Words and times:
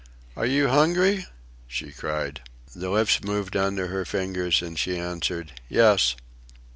"Are 0.35 0.47
you 0.47 0.67
hungry?" 0.69 1.27
she 1.67 1.91
cried. 1.91 2.41
The 2.75 2.89
lips 2.89 3.23
moved 3.23 3.55
under 3.55 3.85
her 3.89 4.03
fingers, 4.03 4.63
and 4.63 4.75
she 4.79 4.97
answered, 4.97 5.51
"Yes." 5.69 6.15